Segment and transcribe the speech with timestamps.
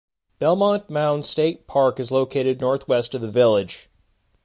[0.39, 3.87] Belmont Mound State Park is located northwest of the village.